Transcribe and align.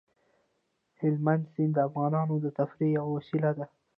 هلمند 1.01 1.43
سیند 1.53 1.73
د 1.75 1.79
افغانانو 1.89 2.35
د 2.43 2.47
تفریح 2.57 2.89
یوه 2.97 3.11
وسیله 3.17 3.51
ده. 3.57 3.65